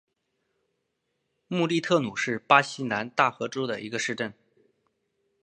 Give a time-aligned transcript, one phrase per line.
[1.47, 4.33] 穆利特努是巴西南大河州的一个市镇。